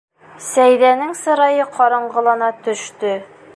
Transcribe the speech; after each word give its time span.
Сәйҙәнең 0.45 1.11
сырайы 1.19 1.67
ҡараңғылана 1.77 2.51
төштө: 2.69 3.15